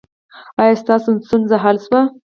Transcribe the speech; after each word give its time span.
ایا 0.61 0.75
ستاسو 0.81 1.09
ستونزې 1.25 1.57
حل 1.63 1.77
شوې؟ 1.85 2.01